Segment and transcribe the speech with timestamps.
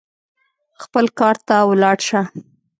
[0.83, 2.19] خپل کار ته ولاړ سه.